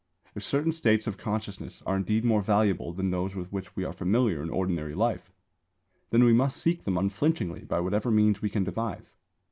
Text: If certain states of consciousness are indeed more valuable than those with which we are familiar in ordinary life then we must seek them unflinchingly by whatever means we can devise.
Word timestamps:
If 0.33 0.41
certain 0.41 0.71
states 0.71 1.05
of 1.05 1.19
consciousness 1.19 1.83
are 1.85 1.95
indeed 1.95 2.25
more 2.25 2.41
valuable 2.41 2.91
than 2.91 3.11
those 3.11 3.35
with 3.35 3.53
which 3.53 3.75
we 3.75 3.83
are 3.83 3.93
familiar 3.93 4.41
in 4.41 4.49
ordinary 4.49 4.95
life 4.95 5.31
then 6.09 6.23
we 6.23 6.33
must 6.33 6.57
seek 6.59 6.85
them 6.85 6.97
unflinchingly 6.97 7.65
by 7.65 7.79
whatever 7.81 8.09
means 8.09 8.41
we 8.41 8.49
can 8.49 8.63
devise. 8.63 9.15